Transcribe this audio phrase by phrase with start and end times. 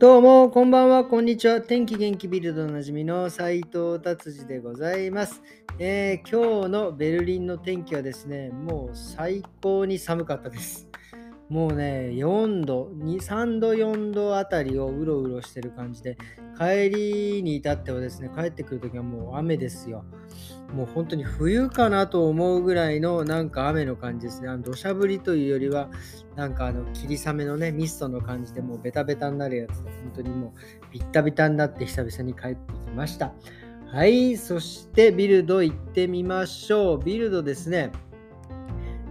[0.00, 1.60] どうも、こんばんは、こんにちは。
[1.60, 5.42] 天気元気ビルドおなじみの斉藤達治でございます、
[5.78, 10.88] えー今日のベルリンの天気はですね、もう最高に寒かったです。
[11.50, 16.16] もうね、4度、2 3度、4度あたりをうろうろしてる感じで、
[16.58, 20.06] 帰りに至ってはですね、帰ってくるときはもう雨ですよ。
[20.74, 24.48] もう本当に冬かなと思うぐらいのなんか雨の感じですね。
[24.48, 25.88] あの土砂降りというよりは、
[26.36, 33.32] なんかあの霧雨のね、ミストの感じでもうベタベタになるやつで、本当にもうビッタビタになって久々に帰ってきました。
[33.86, 37.04] はい、そしてビルド行ってみましょう。
[37.04, 37.90] ビルドですね。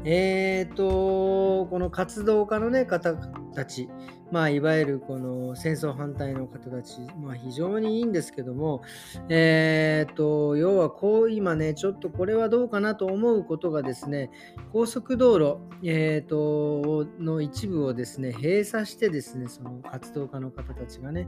[0.05, 3.15] えーと、この活動家の、ね、方
[3.53, 3.89] たち、
[4.31, 8.83] まあ、いわゆるこの戦争反対の方たち、まあ、非常にいいんですけども、
[9.29, 14.29] えーと、要はこう今ね、ちょっとこれはどうかなと思うことがですね、
[14.71, 21.27] 高速道路、えーとの一部をですね、閉鎖してですね、その活動家の方たちがね、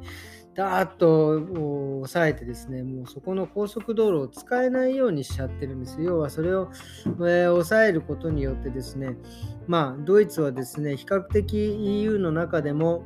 [0.54, 6.02] ダーッともう抑えてですね、もうそこの高速道路を使えないようにしちゃってるんです。
[6.02, 6.70] 要はそれを、
[7.06, 9.16] えー抑えることによってですね、
[9.72, 13.06] まあ、ドイツはですね、比較的 EU の中でも、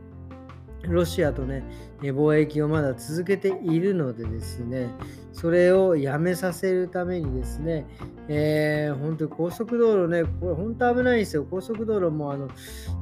[0.89, 1.63] ロシアとね、
[2.01, 4.89] 貿易をまだ続けているのでですね、
[5.33, 7.85] それをやめさせるためにですね、
[8.27, 11.45] えー本当に高速道路ね、これ本当危ないんですよ。
[11.49, 12.49] 高速道路もあの、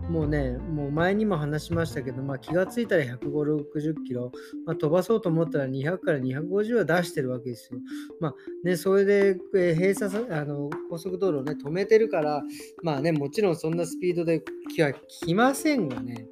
[0.09, 4.31] もうね、もう前にも話しましたけど、まあ、気がついたら150、60キロ、
[4.65, 7.79] まあ、飛ばそうと思ったら200から250は出してるわけですよ。
[8.19, 12.43] まあね、それで、えー閉鎖さあの高速道路をね、止めてるから、
[12.81, 14.43] まあね、もちろんそんなスピードで
[14.75, 16.27] 来は来ませんがね、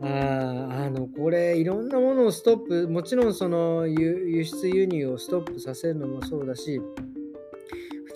[0.00, 1.88] ああのこれいろん。
[1.88, 6.80] なものをストップもちろんその輸出輸入をストップさせるのもそうだし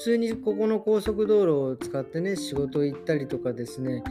[0.02, 4.02] 通にここの高速道路を使ってね仕事行ったりとかですね、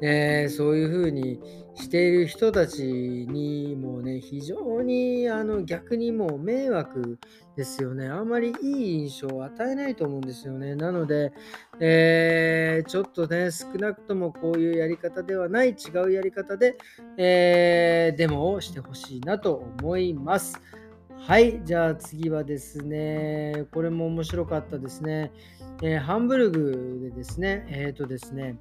[0.00, 1.40] えーそういうふうに
[1.74, 7.18] している人たちにもね非常にあの逆にもう迷惑
[7.56, 8.08] ですよね。
[8.08, 10.74] あんまりいい印象を与えないと思うんですよね。
[10.74, 11.32] なので、
[11.80, 16.76] えーちょっとね少なくともこういうやり方ではない違うやり方で、
[17.16, 20.60] えーデモをしてほしいなと思います。
[21.26, 25.30] はい、じゃあ次はですね、これも面白かったですね。
[25.82, 28.56] えーハンブルグでですね、えっ、とですね、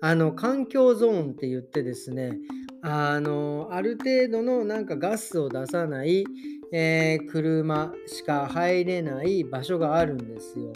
[0.00, 2.38] あの環境ゾーンって言ってですね、
[2.82, 6.24] あのある程度のなんかガスを出さない、
[6.72, 10.72] えー車しか入れない場所があるんですよ。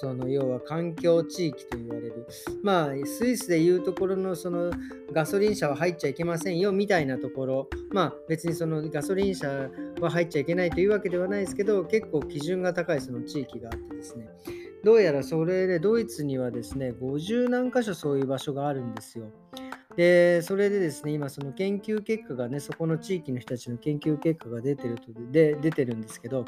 [0.00, 2.26] その要は環境地域と言われる。
[2.62, 4.70] まあスイスでいうところのその
[5.12, 7.68] ガソリン車は入っちゃいけませんよみたいなところ。
[7.90, 9.68] まあ別にそのガソリン車
[10.00, 14.28] は入っちゃいけないというわけではないですけど結構基準が高いその地域があってですね。
[14.84, 19.26] どうやらそれでドイツにはですね、50何箇所そういう場所があるんですよ。
[19.96, 26.44] で、それでですね、今その研究結果がね、そこの地域の人たちの研究結果が出てるとで出てるんですけど、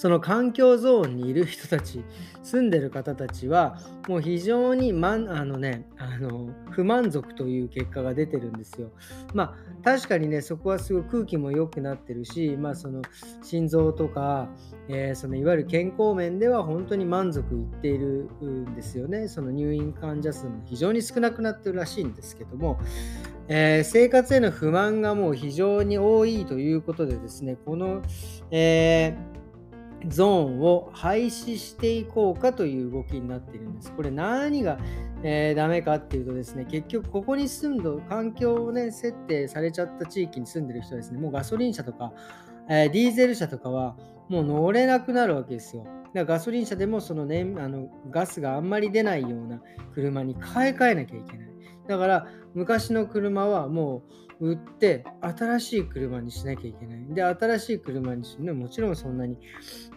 [0.00, 2.02] その環境ゾーンにいる人たち、
[2.42, 3.76] 住んでる方たちは、
[4.08, 8.92] もう非常に満あの、ね、あの不満足という結果が出てるんですよ。
[9.34, 13.02] まあ確かにね、そこはすごい空気も良くなってるし、まあその
[13.42, 14.48] 心臓とか、
[14.88, 19.28] えーそのいわゆる健康面では本当に満足いっているんですよね。
[19.28, 22.80] その入院患者数も非常に少なくなってるらしいんですけども、
[23.48, 28.00] えー生活への不満がもう非常に多いということでですね、この、
[28.50, 29.39] えー
[30.08, 33.92] ゾーンを廃止していこうかという動きになっているんです。
[33.92, 34.78] これ何が、
[35.22, 42.12] えー、ダメかっていうとですね、結局ここに住んど、環境をね、設定されちゃった地域に住んでる人はですね、もうガソリン車とか、
[42.68, 43.96] えー、ディーゼル車とかは
[44.28, 45.84] もう乗れなくなるわけですよ。
[45.84, 49.60] だからガソリン車でもその、ね、あのガスがあんまり出ないような
[49.94, 51.50] 車に買い替えなきゃいけない。
[51.86, 57.04] だから昔の車はもう売って新しい車にしなきゃいけない。
[57.10, 59.36] で、新しい車にするのはもちろんそんなに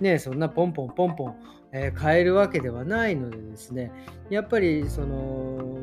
[0.02, 1.36] ね、そんなポンポンポンポン、
[1.72, 3.92] えー、買えるわけではないのでですね、
[4.30, 5.80] やっぱりその、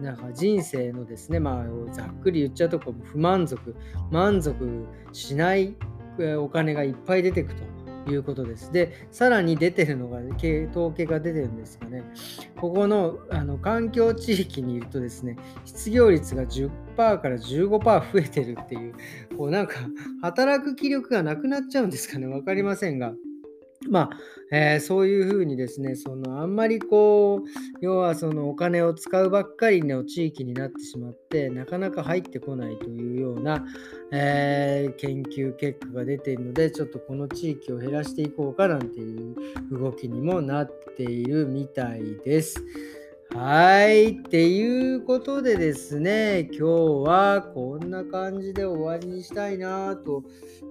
[0.00, 3.76] なんか人生のですね、まあざっくり言っちゃうとこ不満足、
[4.10, 5.76] 満足しない
[6.38, 7.71] お金がいっぱい出てくと。
[8.10, 8.72] いうことです。
[8.72, 12.02] で、さらに出てるのが、統計が出てるんですかね。
[12.60, 18.94] ここのあの環境地域にいるとですね、失業率が10%から15%増えてるっていう、
[19.36, 19.74] こうなんか
[20.22, 22.26] 働く気力がなくなっちゃうんですかね。
[22.26, 23.12] 分かりませんが。
[23.88, 24.10] まあ、
[24.50, 27.48] えー、そういうふうにですね、そのあんまりこう、
[27.80, 33.64] 要はそのお金を使うばっかりの地域になってしまって、なかなか入ってこないというような、
[34.12, 39.34] えー、研究結果が出ているので、ちょっとこの地域を減らしていこうかなんていう
[39.70, 42.62] 動きにもなっているみたいです。
[43.34, 44.10] はい。
[44.10, 46.64] っていうことでですね、今日
[47.08, 50.22] はこんな感じで終わりにしたいなと、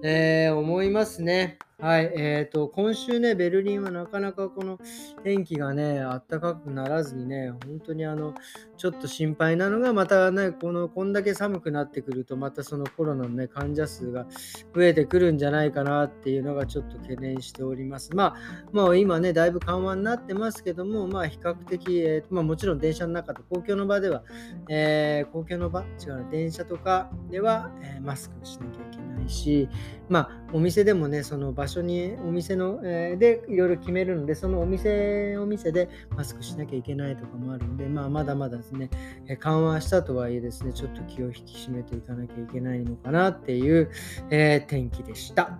[0.04, 1.58] えー、思いますね。
[1.82, 4.78] はい、えーと、今週ね、ベルリンはなかなかこの
[5.24, 8.34] 天気がね、あったかくならずにね、本当にあの、
[8.76, 14.28] ちょっと心配なのが、またね、この、こんだけ寒くなってくると、またそのコロナのね、患者数が
[14.76, 18.14] 増えてくるんじゃないかなっていうのがちょっと懸念しております。
[18.14, 18.36] まあ、
[18.70, 24.22] もう今ね、だいぶ緩和になってますけども、まあ、比較的、えーまあ、もちろん電車の中と公共の場では、
[24.68, 29.68] えー、公共の場、違う、電車とかでは、えー、マスクをしなきゃいけないし、
[30.08, 38.90] まあ、お店でもね、その場所に、お店の、えー、でいろいろ決めるので、そのお店、お店でマスクしなきゃいけないとかもあるので、まあ、まだまだですね、
[39.26, 43.90] え緩和したとはいえですね、ちょっと気を引き締めていかなきゃいけないのかなっていう、
[44.30, 45.58] えー、天気でした。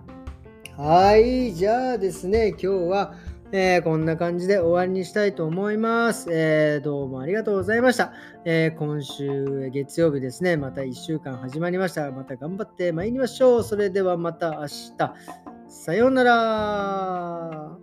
[0.77, 3.15] はい、じゃあですね、今日は、
[3.55, 6.27] えー、こんな感じで終わりにしたいと思います。
[6.31, 8.11] えー、どうもありがとうございました。
[8.45, 12.09] えー、今週月曜日ですね、また1週間始まりました。
[12.11, 13.63] また頑張って参りましょう。
[13.63, 14.67] それではまた明
[14.97, 15.52] 日。
[15.73, 17.82] さようなら。